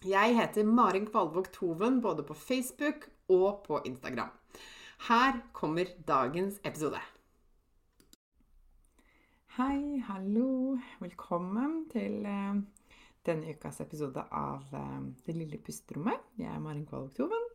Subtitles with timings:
[0.00, 4.30] Jeg heter Marin Kvalvåg Toven både på Facebook og på Instagram.
[5.08, 6.96] Her kommer dagens episode.
[9.58, 10.78] Hei, hallo.
[11.02, 12.56] Velkommen til uh,
[13.28, 16.32] denne ukas episode av uh, Det lille pusterommet.
[16.40, 17.46] Jeg er Marin Kvalvåg Toven.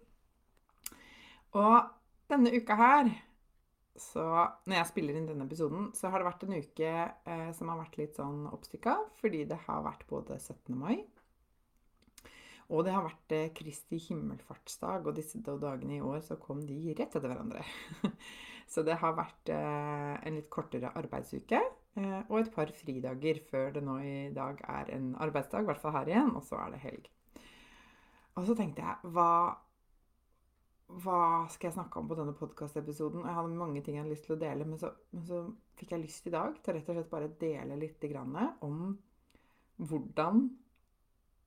[1.57, 1.81] Og
[2.29, 3.09] denne uka her
[3.97, 4.21] så
[4.67, 7.77] når jeg spiller inn denne episoden, så har det vært en uke eh, som har
[7.79, 10.75] vært litt sånn oppstykka, fordi det har vært både 17.
[10.75, 10.97] mai
[12.73, 16.95] og det har vært eh, Kristi himmelfartsdag, og disse dagene i år så kom de
[16.97, 17.61] rett etter hverandre.
[18.72, 23.75] så det har vært eh, en litt kortere arbeidsuke eh, og et par fridager før
[23.75, 26.73] det nå i dag er en arbeidsdag, i hvert fall her igjen, og så er
[26.73, 27.11] det helg.
[28.35, 29.29] Og så tenkte jeg hva,
[31.05, 31.22] hva
[31.53, 33.23] skal jeg snakke om på denne podkastepisoden?
[33.29, 35.45] Jeg hadde mange ting jeg hadde lyst til å dele, men så, men så
[35.78, 38.09] fikk jeg lyst i dag til rett og slett bare dele litt
[38.66, 38.95] om
[39.75, 40.47] hvordan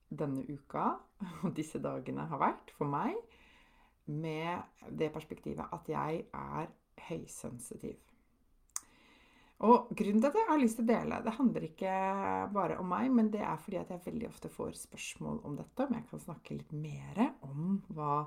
[0.09, 0.91] denne uka
[1.43, 3.17] og disse dagene har vært for meg,
[4.09, 6.69] med det perspektivet at jeg er
[7.09, 7.97] høysensitiv.
[9.67, 11.95] Og grunnen til at jeg har lyst til å dele, det handler ikke
[12.55, 15.83] bare om meg, men det er fordi at jeg veldig ofte får spørsmål om dette,
[15.83, 18.21] om jeg kan snakke litt mer om hva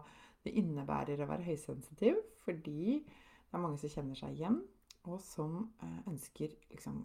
[0.45, 2.21] det innebærer å være høysensitiv.
[2.45, 4.61] Fordi det er mange som kjenner seg igjen,
[5.09, 7.01] og som eh, ønsker liksom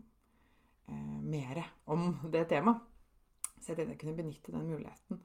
[0.92, 1.64] eh, mer
[1.94, 2.84] om det temaet.
[3.60, 5.22] Så jeg tenkte jeg kunne benytte den muligheten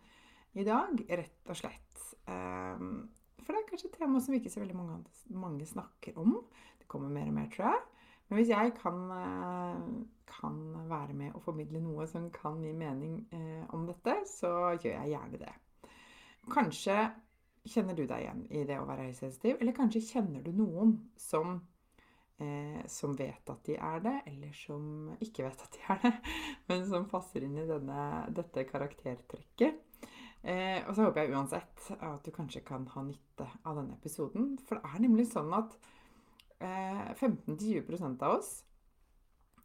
[0.53, 2.03] i dag, rett og slett.
[2.28, 3.09] Um,
[3.43, 4.98] for det er kanskje et tema som ikke så veldig mange,
[5.34, 6.37] mange, snakker om.
[6.78, 7.81] Det kommer mer og mer, tror jeg.
[8.28, 9.81] Men hvis jeg kan, eh,
[10.38, 14.94] kan være med og formidle noe som kan gi mening eh, om dette, så gjør
[15.03, 15.53] jeg gjerne det.
[16.53, 16.97] Kanskje
[17.69, 21.60] kjenner du deg igjen i det å være høysensitiv, eller kanskje kjenner du noen som
[22.42, 26.12] eh, som vet at de er det, eller som ikke vet at de er det,
[26.69, 28.03] men som passer inn i denne,
[28.34, 29.80] dette karaktertrekket.
[30.42, 34.56] Eh, og så håper jeg uansett at du kanskje kan ha nytte av denne episoden.
[34.66, 35.76] For det er nemlig sånn at
[36.58, 38.56] eh, 15-20 av oss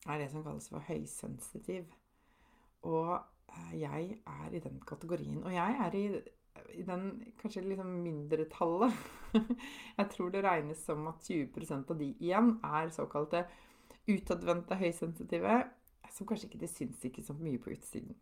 [0.05, 1.89] er det som kalles for høysensitiv.
[2.85, 5.41] Og eh, jeg er i den kategorien.
[5.43, 6.05] Og jeg er i
[6.75, 7.07] i den
[7.41, 8.94] kanskje liksom mindretallet
[10.00, 13.45] Jeg tror det regnes som at 20% av de igjen er såkalte
[14.07, 15.57] utadvendte høysensitive,
[16.16, 18.16] som kanskje ikke de syns ikke så mye på utsiden.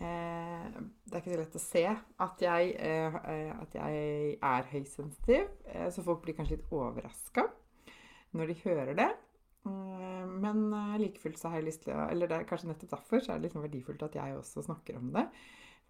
[0.00, 0.66] Eh,
[1.04, 3.16] det er ikke så lett å se at jeg, eh,
[3.56, 7.48] at jeg er høysensitiv, eh, så folk blir kanskje litt overraska
[8.36, 9.10] når de hører det.
[9.66, 12.70] Eh, men eh, like fullt så har jeg lyst til å Eller det er kanskje
[12.70, 15.26] nettopp derfor så er det liksom verdifullt at jeg også snakker om det.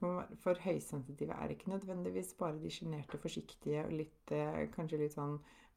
[0.01, 5.35] For høysensitive er ikke nødvendigvis bare de sjenerte, forsiktige og litt, eh, kanskje litt sånn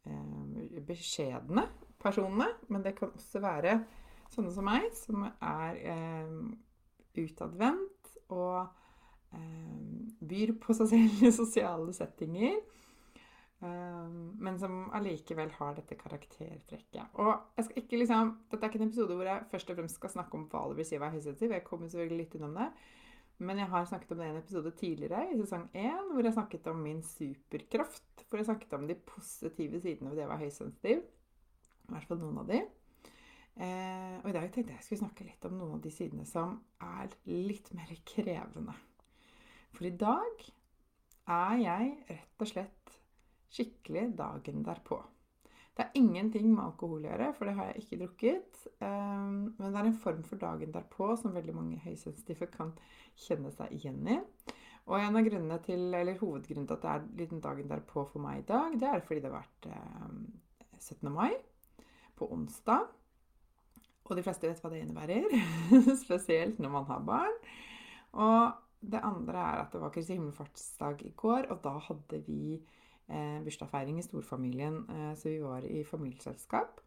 [0.08, 1.66] eh, beskjedne
[2.00, 2.48] personene.
[2.72, 3.82] Men det kan også være
[4.34, 6.38] sånne som meg, som er eh,
[7.20, 8.62] utadvendt og
[9.36, 9.84] eh,
[10.24, 12.62] byr på seg selv i sosiale settinger.
[13.64, 14.08] Eh,
[14.48, 17.14] men som allikevel har dette karaktertrekket.
[17.20, 20.00] Og jeg skal ikke liksom, Dette er ikke en episode hvor jeg først og fremst
[20.00, 21.56] skal snakke om hva det vil si å være høysensitiv.
[21.56, 22.72] Jeg kommer selvfølgelig litt innom det.
[23.38, 26.36] Men jeg har snakket om det i en episode tidligere, i sesong 1, hvor jeg
[26.36, 28.26] snakket om min superkraft.
[28.30, 31.04] Hvor jeg snakket om de positive sidene ved det å være høysensitiv.
[31.84, 32.62] I hvert fall noen av de.
[33.54, 36.26] Eh, og i dag tenkte jeg jeg skulle snakke litt om noen av de sidene
[36.26, 38.74] som er litt mer krevende.
[39.74, 40.46] For i dag
[41.34, 42.96] er jeg rett og slett
[43.54, 44.98] skikkelig dagen derpå.
[45.74, 48.60] Det er ingenting med alkohol å gjøre, for det har jeg ikke drukket.
[48.86, 52.76] Ehm, men det er en form for dagen derpå som veldig mange høysensitive kan
[53.18, 54.20] kjenne seg igjen i.
[54.86, 58.22] Og en av grunnene til, eller hovedgrunnen til at det er liten dagen derpå for
[58.22, 61.10] meg i dag, det er fordi det har vært eh, 17.
[61.16, 61.32] mai
[62.20, 62.86] på onsdag.
[64.04, 65.26] Og de fleste vet hva det innebærer.
[66.06, 67.38] Spesielt når man har barn.
[68.14, 72.58] Og det andre er at det var Kristi himmelfartsdag i går, og da hadde vi
[73.08, 74.84] bursdagsfeiring i storfamilien.
[74.90, 76.82] Eh, så vi var i familieselskap.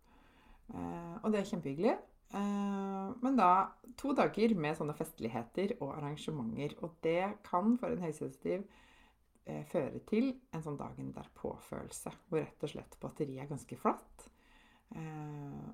[0.74, 1.94] Eh, og det er kjempehyggelig.
[2.34, 3.50] Eh, men da
[3.98, 6.76] to dager med sånne festligheter og arrangementer.
[6.82, 8.64] Og det kan for en høysensitiv
[9.46, 12.14] eh, føre til en sånn dagen derpå-følelse.
[12.30, 14.30] Hvor rett og slett batteriet er ganske flatt.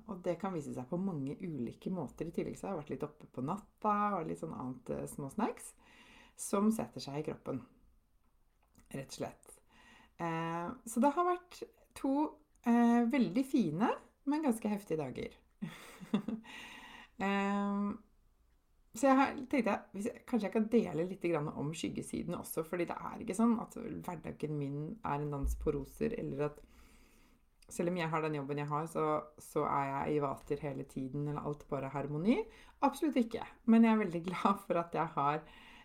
[0.09, 2.25] og det kan vise seg på mange ulike måter.
[2.25, 5.03] I tillegg så har jeg vært litt oppe på natta og litt sånn annet uh,
[5.05, 5.69] småsnacks.
[6.33, 7.61] Som setter seg i kroppen.
[8.89, 9.42] Rett og slett.
[10.19, 11.57] Så det har vært
[11.97, 12.13] to
[12.63, 13.89] veldig fine,
[14.29, 15.33] men ganske heftige dager
[17.19, 17.89] um,
[18.93, 22.63] så jeg tenkte jeg, kanskje jeg kan dele litt om skyggesiden også.
[22.63, 26.61] fordi det er ikke sånn at hverdagen min er en dans på roser, eller at
[27.73, 29.05] selv om jeg har den jobben jeg har, så,
[29.41, 32.37] så er jeg i vater hele tiden, eller alt bare harmoni.
[32.85, 33.45] Absolutt ikke.
[33.65, 35.41] Men jeg er veldig glad for at jeg har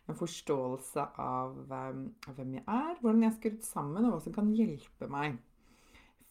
[0.09, 4.37] en forståelse av, um, hvem jeg er, hvordan jeg er skrudd sammen, og hva som
[4.37, 5.37] kan hjelpe meg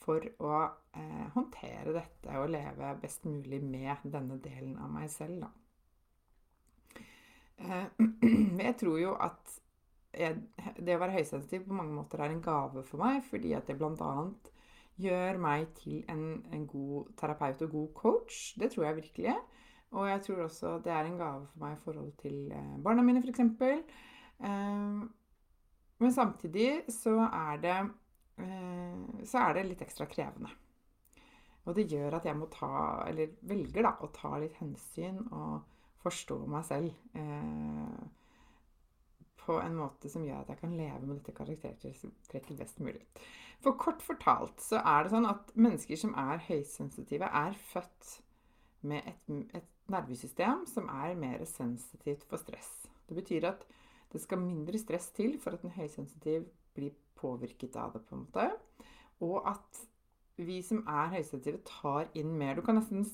[0.08, 0.52] for å
[0.96, 5.50] eh, håndtere dette og leve best mulig med denne delen av meg selv, da.
[7.58, 7.88] Eh,
[8.68, 9.58] jeg tror jo at
[10.18, 10.38] jeg,
[10.80, 13.78] det å være høysensitiv på mange måter er en gave for meg, fordi at det
[13.78, 14.14] bl.a.
[14.98, 16.24] gjør meg til en,
[16.56, 18.40] en, god terapeut og god coach.
[18.58, 19.36] Det tror jeg virkelig.
[19.96, 23.06] Og jeg tror også det er en gave for meg i forhold til eh, barna
[23.06, 23.40] mine, f.eks.
[23.40, 25.00] Eh,
[25.98, 27.78] men samtidig så er det
[28.38, 30.52] Eh, så er det litt ekstra krevende.
[31.68, 32.70] Og det gjør at jeg må ta,
[33.10, 35.66] eller velger da, å ta litt hensyn og
[36.04, 38.06] forstå meg selv eh,
[39.42, 43.02] på en måte som gjør at jeg kan leve med dette karaktertrekket best mulig.
[43.64, 48.14] For kort fortalt så er det sånn at mennesker som er høysensitive, er født
[48.88, 52.72] med et, et nervesystem som er mer sensitivt for stress.
[53.08, 53.66] Det betyr at
[54.12, 56.48] det skal mindre stress til for at en høysensitiv
[56.78, 58.50] blir påvirket av det, på en måte.
[59.26, 59.82] Og at
[60.38, 62.56] vi som er høysensitive, tar inn mer.
[62.56, 63.08] Du kan nesten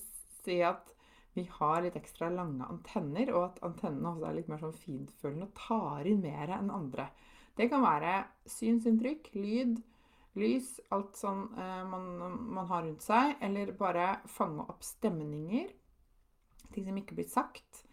[0.43, 0.91] si at
[1.33, 5.47] vi har litt ekstra lange antenner, og at antennene også er litt mer sånn fintfølende
[5.47, 7.07] og tar inn mer enn andre.
[7.57, 8.19] Det kan være
[8.49, 9.79] synsinntrykk, lyd,
[10.37, 12.07] lys, alt sånn eh, man,
[12.53, 13.37] man, har rundt seg.
[13.45, 15.71] Eller bare fange opp stemninger.
[16.73, 17.83] Ting som ikke blir sagt.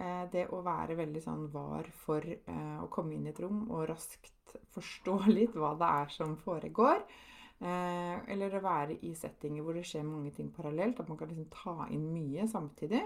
[0.00, 3.66] Eh, det å være veldig sånn var for eh, å komme inn i et rom
[3.68, 7.04] og raskt forstå litt hva det er som foregår.
[7.60, 11.02] Eh, eller å være i settinger hvor det skjer mange ting parallelt.
[11.02, 13.02] At man kan liksom ta inn mye samtidig.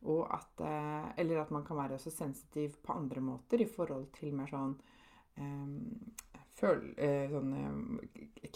[0.00, 0.62] At,
[1.20, 4.70] eller at man kan være også sensitiv på andre måter i forhold til mer sånn
[6.56, 6.80] føl,
[7.28, 7.98] sånne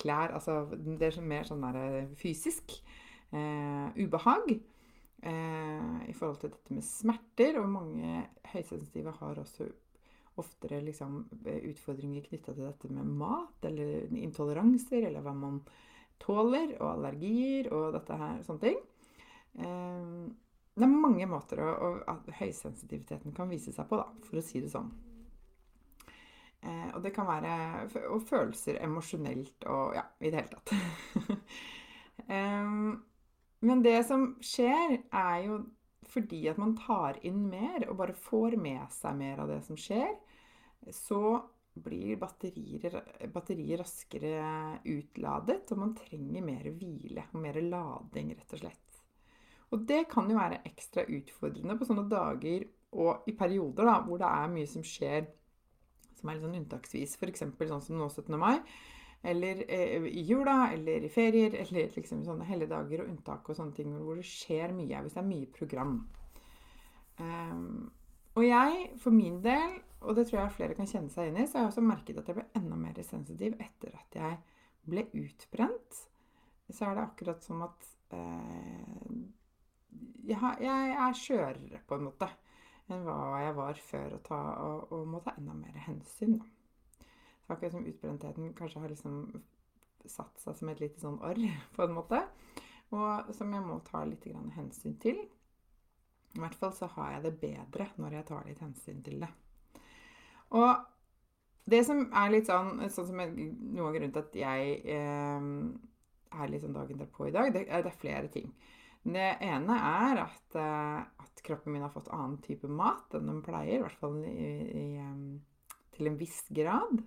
[0.00, 2.72] klær Altså det er mer sånn der fysisk
[3.28, 4.54] ubehag.
[5.24, 7.56] Eh, i forhold til dette med smerter.
[7.62, 9.70] Og mange høysensitive har også
[10.40, 11.22] oftere liksom,
[11.70, 15.60] utfordringer knytta til dette med mat, eller intoleranser, eller hva man
[16.22, 18.80] tåler, og allergier og dette her, sånne ting.
[19.62, 20.12] Eh,
[20.74, 24.44] det er mange måter å, å, at høysensitiviteten kan vise seg på, da, for å
[24.44, 24.90] si det sånn.
[26.64, 27.54] Eh, og det kan være
[28.10, 31.40] og følelser emosjonelt og ja, i det hele tatt.
[32.28, 32.96] um,
[33.64, 35.58] Men det som skjer, er jo
[36.14, 39.78] fordi at man tar inn mer og bare får med seg mer av det som
[39.80, 40.12] skjer,
[40.92, 41.40] så
[41.74, 43.00] blir batterier,
[43.80, 44.42] raskere
[44.86, 49.00] utladet, og man trenger mer hvile og mer lading, rett og slett.
[49.74, 54.20] Og det kan jo være ekstra utfordrende på sånne dager og i perioder da, hvor
[54.22, 55.26] det er mye som skjer
[56.14, 57.16] som er litt sånn unntaksvis.
[57.18, 57.42] F.eks.
[57.42, 58.36] sånn som nå 17.
[58.38, 58.60] mai
[59.24, 63.76] eller eh, i jula, eller i ferier, eller liksom sånne helligdager og unntak og sånne
[63.76, 65.98] ting hvor det skjer mye, hvis det er mye program.
[67.14, 67.92] Um,
[68.34, 71.46] og jeg, for min del, og det tror jeg flere kan kjenne seg inn i,
[71.46, 74.40] så har jeg også merket at jeg ble enda mer sensitiv etter at jeg
[74.90, 76.00] ble utbrent.
[76.68, 79.12] Så er det akkurat som at eh,
[80.26, 82.28] jeg, jeg, er skjørere, på en måte,
[82.92, 86.36] enn hva jeg var før, og, ta, og, og må ta enda mer hensyn.
[86.42, 86.50] da.
[87.48, 89.42] Akkurat som utbrentheten kanskje har liksom
[90.08, 91.40] satt seg som et lite sånn orr,
[91.76, 92.22] på en måte.
[92.94, 95.22] Og som jeg må ta litt hensyn til.
[96.34, 99.30] I hvert fall så har jeg det bedre når jeg tar litt hensyn til det.
[100.54, 100.70] Og
[101.70, 105.46] det som er litt sånn, sånn som jeg, Noe av grunnen til at jeg eh,
[106.34, 108.50] er litt sånn dagen derpå i dag, det, det, er flere ting.
[109.04, 113.42] Det ene er at, eh, at, kroppen min har fått annen type mat enn den
[113.44, 113.78] pleier.
[113.78, 114.86] I hvert fall i, i,
[115.96, 117.02] til en viss grad.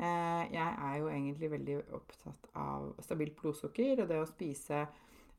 [0.00, 4.86] Eh, jeg er jo egentlig veldig opptatt av stabilt blodsukker og det å spise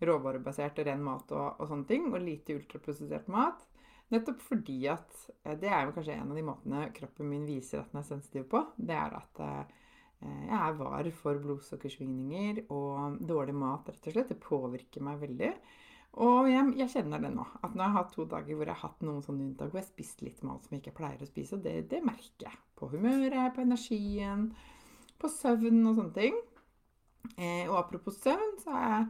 [0.04, 3.64] råvarebasert og ren mat og, og sånne ting, og lite ultraprosessert mat.
[4.14, 7.82] Nettopp fordi at eh, Det er jo kanskje en av de måtene kroppen min viser
[7.82, 8.66] at den er sensitiv på.
[8.78, 9.80] Det er at eh,
[10.24, 14.30] jeg er var for blodsukkersvingninger og dårlig mat, rett og slett.
[14.32, 15.50] Det påvirker meg veldig.
[16.24, 17.44] Og jeg, jeg, kjenner det nå.
[17.66, 19.82] At nå har jeg hatt to dager hvor jeg har hatt noen sånne unntak hvor
[19.82, 21.58] jeg har spist litt mat som jeg ikke pleier å spise.
[21.58, 22.60] Og det, det merker jeg.
[22.84, 24.50] På humøret, på energien,
[25.16, 26.40] på søvn og sånne ting.
[27.38, 29.06] Eh, og apropos søvn, så jeg,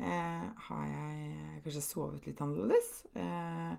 [0.00, 2.88] eh, har jeg kanskje sovet litt annerledes.
[3.12, 3.74] Eh,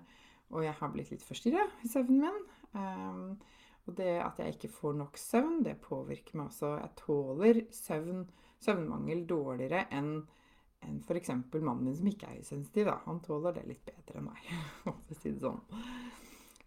[0.54, 2.38] og jeg har blitt litt forstyrra i søvnen min.
[2.70, 3.40] Um,
[3.88, 6.76] og det at jeg ikke får nok søvn, det påvirker meg også.
[6.78, 8.24] Jeg tåler søvn,
[8.62, 10.20] søvnmangel dårligere enn
[10.80, 11.34] enn f.eks.
[11.58, 12.88] mannen min som ikke er høysensitiv.
[13.04, 14.46] Han tåler det litt bedre enn meg.
[14.88, 15.58] å si Det sånn.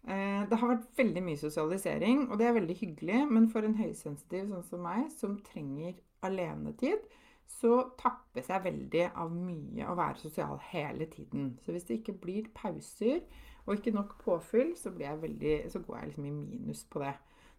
[0.04, 3.20] Eh, det har vært veldig mye sosialisering, og det er veldig hyggelig.
[3.30, 7.06] Men for en høysensitiv sånn som meg, som trenger alenetid,
[7.48, 11.54] så tappes jeg veldig av mye å være sosial hele tiden.
[11.64, 13.22] Så hvis det ikke blir pauser
[13.64, 17.14] og ikke nok påfyll, så, veldig, så går jeg liksom i minus på det.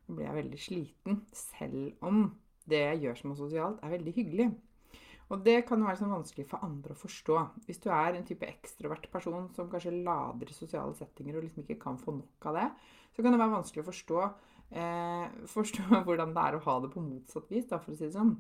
[0.06, 2.28] Da blir jeg veldig sliten, selv om
[2.70, 4.50] det jeg gjør som er sosialt, er veldig hyggelig.
[5.34, 7.38] Og det kan være sånn vanskelig for andre å forstå.
[7.66, 11.80] Hvis du er en type ekstrovert person som kanskje lader sosiale settinger og liksom ikke
[11.82, 12.68] kan få nok av det,
[13.16, 14.26] så kan det være vanskelig å forstå,
[14.82, 18.06] eh, forstå hvordan det er å ha det på motsatt vis, da, for å si
[18.06, 18.36] det sånn.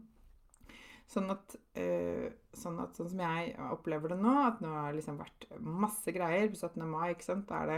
[1.10, 5.04] Sånn at, uh, sånn at, sånn som jeg opplever det nå, at nå har det
[5.04, 6.82] liksom vært masse greier på 17.
[6.89, 7.12] mai.
[7.13, 7.46] ikke sant?
[7.51, 7.77] Da er det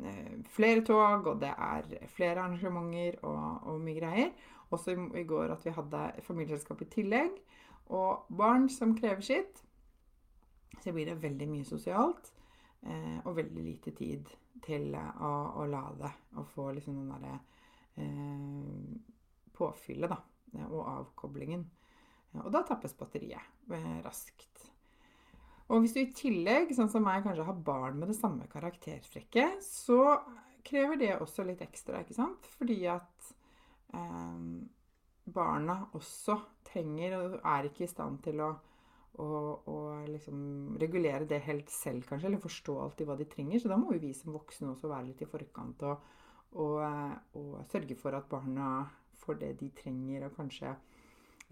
[0.00, 4.32] uh, flere tog, og det er flere arrangementer og, og mye greier.
[4.72, 7.36] Også i, i, går at vi hadde familieselskap i tillegg.
[7.92, 9.60] Og barn som krever sitt.
[10.80, 12.32] Så blir det veldig mye sosialt.
[12.82, 14.28] eh, og veldig lite tid
[14.64, 17.38] til å, å lade og få liksom den derre
[19.54, 20.18] påfyllet, da.
[20.68, 21.64] Og avkoblingen.
[22.42, 24.64] Og da tappes batteriet eh, raskt.
[25.70, 29.62] Og hvis du i tillegg, sånn som meg, kanskje har barn med det samme karaktertrekket,
[29.64, 30.18] så
[30.66, 32.48] krever det også litt ekstra, ikke sant?
[32.58, 33.30] Fordi at
[33.94, 34.42] eh,
[35.24, 36.36] barna også
[36.74, 38.50] trenger og er ikke i stand til å,
[39.22, 39.28] å,
[39.70, 39.78] å
[40.10, 43.62] liksom regulere det helt selv, kanskje, eller forstå alltid hva de trenger.
[43.62, 46.10] Så da må vi som voksne også være litt i forkant og,
[46.58, 46.80] og,
[47.38, 48.84] og sørge for at barna
[49.24, 50.74] får det de trenger, og kanskje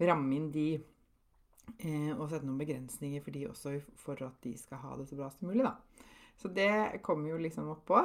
[0.03, 4.81] ramme inn de eh, og sette noen begrensninger for de også for at de skal
[4.83, 5.77] ha det så bra som mulig, da.
[6.39, 7.99] Så det kommer jo liksom oppå.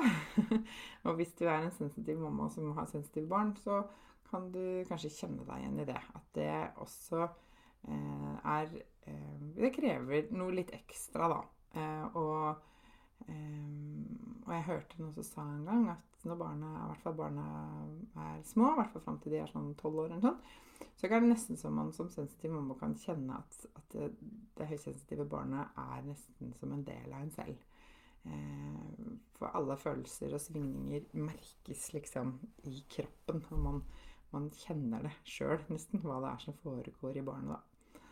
[1.06, 3.82] og hvis du er en sensitiv mamma som har sensitive barn, så
[4.30, 6.00] kan du kanskje kjenne deg igjen i det.
[6.18, 6.52] At det
[6.84, 8.72] også eh, er
[9.08, 11.40] eh, Det krever noe litt ekstra, da.
[11.78, 12.62] Eh, og,
[13.26, 17.18] eh, og jeg hørte noen som sa en gang at når barna, i hvert fall
[17.18, 17.44] barna
[18.18, 21.06] er små, i hvert fall fram til de er sånn tolv år, eller sånn, så
[21.06, 24.08] er det nesten som man som sensitiv mamma kan kjenne at, at det,
[24.58, 27.64] det, høysensitive barnet er nesten som en del av en selv.
[28.26, 32.34] Eh, for alle følelser og svingninger merkes liksom
[32.66, 33.44] i kroppen.
[33.50, 33.82] når man,
[34.34, 37.56] man kjenner det sjøl nesten, hva det er som foregår i barnet.
[37.56, 38.02] da.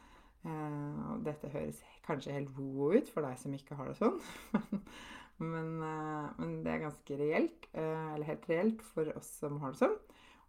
[0.46, 4.18] Eh, dette høres kanskje helt woo ut for deg som ikke har det sånn.
[5.52, 9.74] men, eh, men, det er ganske reelt, eh, eller helt reelt for oss som har
[9.74, 9.96] det sånn.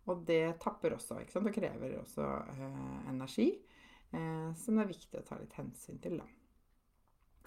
[0.07, 1.49] Og det tapper også, ikke sant?
[1.49, 3.49] og krever også eh, energi,
[4.13, 6.21] eh, som det er viktig å ta litt hensyn til.
[6.21, 6.27] Da.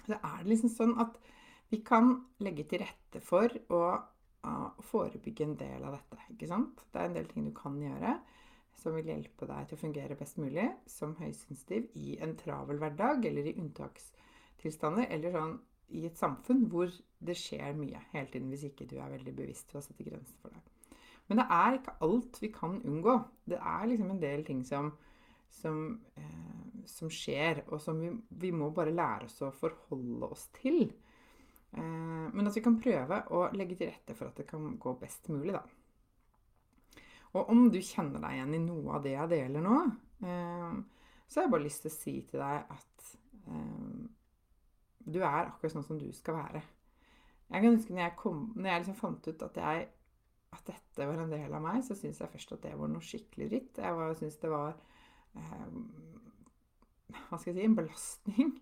[0.04, 1.16] Så er det liksom sånn at
[1.70, 3.54] vi kan legge til rette for
[4.46, 6.20] å forebygge en del av dette.
[6.32, 6.84] ikke sant?
[6.92, 8.18] Det er en del ting du kan gjøre
[8.80, 13.26] som vil hjelpe deg til å fungere best mulig som høysensitiv i en travel hverdag
[13.28, 15.58] eller i unntakstilstander, eller sånn
[15.98, 19.72] i et samfunn hvor det skjer mye hele tiden, hvis ikke du er veldig bevisst
[19.74, 20.96] ved å sette grenser for deg.
[21.28, 23.16] Men det er ikke alt vi kan unngå.
[23.46, 24.90] Det er liksom en del ting som,
[25.60, 25.82] som,
[26.18, 28.10] eh, som skjer, og som vi,
[28.42, 30.88] vi, må bare lære oss å forholde oss til.
[31.76, 34.94] Eh, men at vi kan prøve å legge til rette for at det kan gå
[35.00, 35.62] best mulig, da.
[37.38, 39.76] Og om du kjenner deg igjen i noe av det jeg deler nå,
[40.26, 40.80] eh,
[41.30, 43.14] så har jeg bare lyst til å si til deg at
[43.46, 44.02] eh,
[45.10, 46.62] du er akkurat sånn som du skal være.
[47.50, 49.88] Jeg kan huske når jeg, kom, når jeg liksom fant ut at jeg
[50.50, 53.06] at dette var en del av meg, så syntes jeg først at det var noe
[53.06, 53.78] skikkelig dritt.
[53.78, 54.72] Jeg syntes det var
[55.38, 55.66] eh,
[57.28, 58.52] Hva skal jeg si en belastning.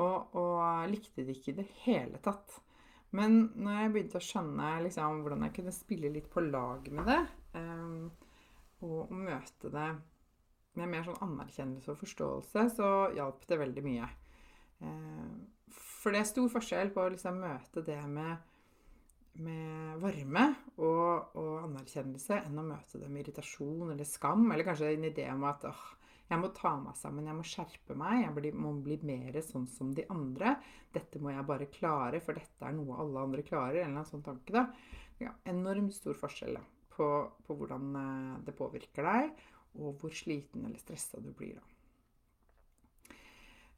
[0.00, 2.60] Og, og, likte det ikke i det hele tatt.
[3.12, 7.10] Men når jeg begynte å skjønne liksom, hvordan jeg kunne spille litt på lag med
[7.10, 7.18] det,
[7.58, 8.06] um,
[8.86, 9.90] og, møte det
[10.80, 14.08] med mer sånn anerkjennelse og forståelse, så hjalp det veldig mye.
[14.80, 15.42] Um,
[15.76, 18.48] for det er stor forskjell på å liksom, møte det med
[19.40, 20.42] med varme
[20.76, 25.24] og, og anerkjennelse enn å møte det med irritasjon eller skam, eller kanskje en idé
[25.32, 25.84] om at åh,
[26.32, 29.90] jeg må ta meg sammen, jeg må skjerpe meg, jeg må bli mer sånn som
[29.96, 30.54] de andre.
[30.94, 33.82] Dette må jeg bare klare, for dette er noe alle andre klarer.
[33.82, 34.54] En eller annen sånn tanke.
[34.54, 34.68] da.
[35.20, 36.62] Ja, enormt stor forskjell da,
[36.94, 37.08] på,
[37.46, 39.44] på, hvordan eh, det påvirker deg,
[39.78, 41.68] og hvor sliten eller stressa du blir da.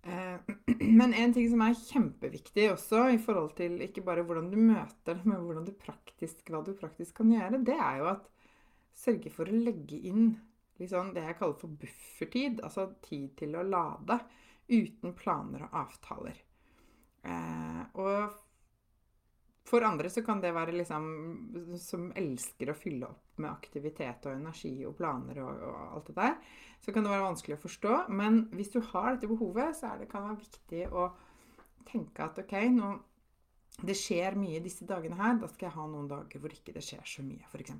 [0.04, 0.54] Eh,
[1.00, 5.18] men en ting som er kjempeviktig også, i forhold til ikke bare hvordan du møter
[5.18, 8.30] det, men hvordan du praktisk, hva du praktisk kan gjøre, det er jo at
[8.94, 10.37] sørge for å legge inn
[10.81, 12.62] liksom det jeg kaller for buffertid.
[12.64, 14.19] Altså tid til å lade
[14.69, 16.40] uten planer og avtaler.
[17.25, 18.40] Eh, og
[19.64, 21.07] for andre så kan det være liksom
[21.81, 26.14] Som elsker å fylle opp med aktivitet og energi og planer og, og, alt det
[26.19, 26.35] der,
[26.85, 27.95] så kan det være vanskelig å forstå.
[28.14, 31.09] Men hvis du har dette behovet, så det, kan det være viktig å
[31.88, 32.93] tenke at OK, nå
[33.83, 35.40] det skjer mye disse dagene her.
[35.40, 37.75] Da skal jeg ha noen dager hvor ikke det skjer så mye, f.eks.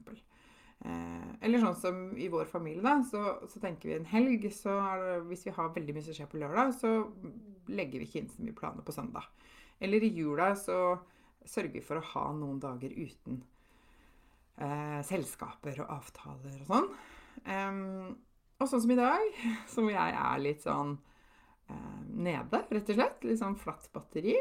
[0.85, 4.47] Eh, eller sånn som i vår familie, da, så, så tenker vi en helg.
[4.53, 6.93] Så det, hvis vi har veldig mye som skjer på lørdag, så
[7.73, 9.29] legger vi ikke inn så mye planer på søndag.
[9.83, 10.79] Eller i jula så
[11.45, 13.43] sørger vi for å ha noen dager uten
[14.57, 16.93] eh, selskaper og avtaler og sånn.
[17.45, 18.15] Um,
[18.63, 19.41] og sånn som i dag,
[19.75, 20.95] som jeg er litt sånn
[21.69, 24.37] eh, nede, rett og slett, litt sånn flatt batteri,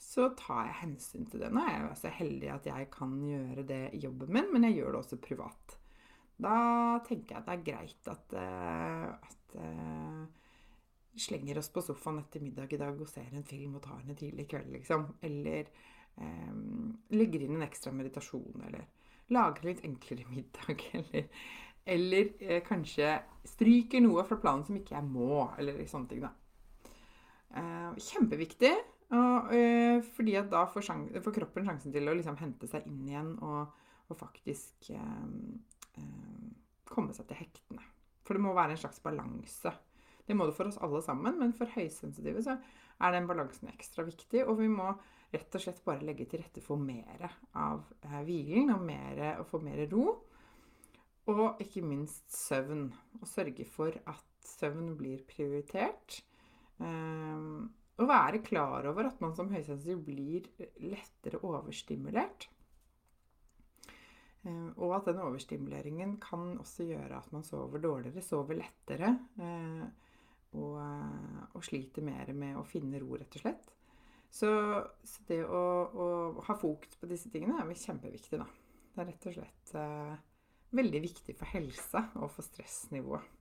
[0.00, 1.50] så tar jeg hensyn til det.
[1.52, 4.78] Nå er jeg så heldig at jeg kan gjøre det i jobben min, men jeg
[4.78, 5.76] gjør det også privat.
[6.40, 6.56] Da
[7.06, 9.56] tenker jeg det er greit at, uh, at
[11.10, 14.02] vi slenger oss på sofaen etter middag i dag og ser en film og tar
[14.04, 15.08] en tidlig kveld, liksom.
[15.26, 15.66] Eller
[16.14, 18.86] um, legger inn en ekstra meditasjon, eller
[19.34, 21.42] lager litt enklere middag, eller,
[21.96, 23.16] eller eh, kanskje
[23.50, 26.32] stryker noe fra planen som ikke jeg må, eller sånne ting, da.
[27.98, 28.72] kjempeviktig
[29.10, 30.82] og, øh, fordi at da får,
[31.24, 33.72] får, kroppen sjansen til å liksom hente seg inn igjen og,
[34.06, 34.92] og faktisk
[36.90, 37.84] komme seg til hektene.
[38.26, 39.72] For det må være en slags balanse.
[40.26, 42.56] Det må det for oss alle sammen, men for høysensitive så
[43.00, 44.44] er den balansen ekstra viktig.
[44.46, 44.92] Og vi må
[45.30, 47.26] rett og slett bare legge til rette for mer
[47.58, 48.90] av eh, hvilen og,
[49.40, 50.06] og få mer ro.
[51.30, 52.88] Og ikke minst søvn.
[53.20, 56.20] Og sørge for at søvn blir prioritert.
[56.80, 57.68] Um,
[58.00, 60.46] å være klar over at man som høysensitiv blir
[60.80, 62.48] lettere overstimulert.
[64.46, 69.12] Eh, og at den overstimuleringen kan også gjøre at man sover dårligere, sover lettere.
[69.40, 69.84] Eh,
[70.58, 73.68] og, eh, og sliter mer med å finne ro, rett og slett.
[74.30, 74.48] Så,
[75.02, 76.06] så det å, å,
[76.46, 78.46] ha fokus på disse tingene er kjempeviktig, da.
[78.94, 80.16] Det er rett og slett eh,
[80.78, 83.36] veldig viktig for helsa og for stressnivået.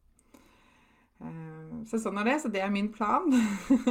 [1.20, 2.38] Eh, så sånn er det.
[2.44, 3.28] Så det er min plan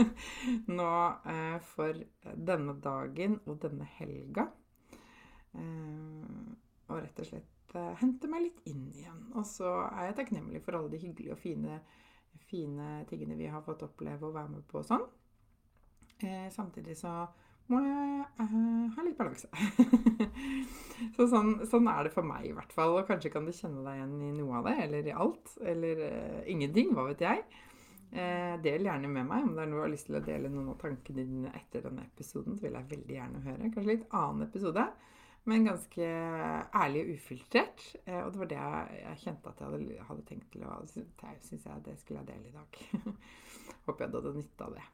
[0.79, 0.92] nå
[1.35, 2.03] eh, for
[2.35, 4.49] denne dagen og denne helga.
[5.55, 6.57] Eh,
[6.88, 7.55] og rett og slett
[8.01, 9.27] hente meg litt inn igjen.
[9.37, 11.81] Og så er jeg takknemlig for alle de hyggelige og fine,
[12.48, 15.05] fine tingene vi har fått oppleve og være med på og sånn.
[16.51, 17.12] Samtidig så
[17.68, 19.48] må jeg uh, ha litt balanse.
[21.16, 22.96] så sånn, sånn, er det for meg i hvert fall.
[22.96, 25.53] Og kanskje kan du kjenne deg igjen i noe av det, eller i alt.
[25.61, 27.44] Eller uh, ingenting, hva vet jeg.
[28.09, 30.48] Uh, del gjerne med meg om det er noe du har lyst til å dele
[30.48, 32.57] noen av tankene dine etter denne episoden.
[32.57, 33.72] Så vil jeg veldig gjerne høre.
[33.74, 34.87] Kanskje litt annen episode,
[35.49, 36.11] men ganske
[36.77, 37.87] ærlig og ufiltrert.
[38.07, 41.35] og det var det jeg, jeg, kjente at jeg hadde, hadde tenkt til å Det
[41.47, 42.79] syns jeg det skulle jeg dele i dag.
[43.89, 44.87] Håper jeg du hadde nytte av det.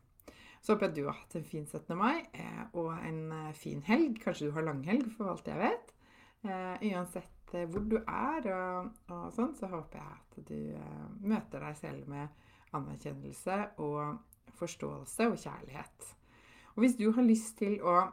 [0.65, 1.91] Så håper jeg du har hatt en fin 17.
[1.99, 4.17] mai eh, og en eh, fin helg.
[4.23, 5.93] Kanskje du har langhelg, for alt jeg vet.
[6.49, 7.31] Eh, uansett
[7.71, 12.73] hvor du er og, og, sånn, så håper jeg at du møter deg selv med
[12.75, 16.09] anerkjennelse og forståelse og kjærlighet.
[16.75, 18.09] Og hvis du har lyst til å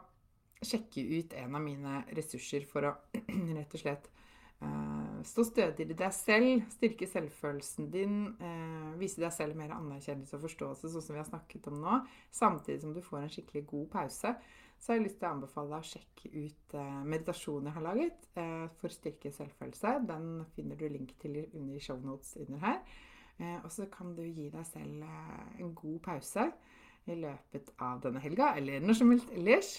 [0.66, 2.96] sjekke ut en av mine ressurser for å
[3.58, 4.10] rett og slett
[4.62, 10.36] Uh, stå stødig i deg selv, styrke selvfølelsen din, uh, vise deg selv mer anerkjennelse
[10.38, 11.96] og forståelse, sånn som vi har snakket om nå,
[12.30, 14.34] samtidig som du får en skikkelig god pause,
[14.78, 17.86] så har jeg lyst til å anbefale deg å sjekke ut uh, meditasjonen jeg har
[17.88, 18.28] laget
[18.78, 19.96] for å styrke selvfølelse.
[20.08, 22.80] Den finner du link til under i shownotes under her.
[23.64, 25.04] og så kan du gi deg selv
[25.58, 26.48] en god pause
[27.10, 29.70] i løpet av denne helga, eller når som helst ellers,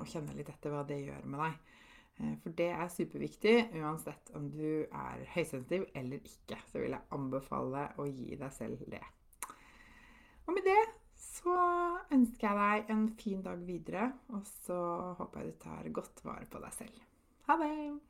[0.00, 1.76] og kjenne litt etter hva det gjør med deg.
[2.20, 6.60] Eh, for det er superviktig uansett om du er høysensitiv eller ikke.
[6.70, 9.02] Så vil jeg anbefale å gi deg selv det.
[10.46, 10.80] Og med det
[11.20, 11.56] så
[12.10, 14.78] ønsker jeg deg en fin dag videre, og så
[15.20, 17.04] håper jeg du tar godt vare på deg selv.
[17.48, 18.09] Ha det!